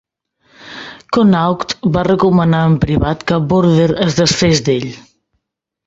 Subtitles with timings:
[1.17, 4.93] Connaught va recomanar en privat que Borden es desfés d'ell.